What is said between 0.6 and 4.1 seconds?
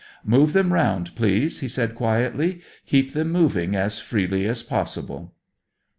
round, please," he said quietly. "Keep them moving as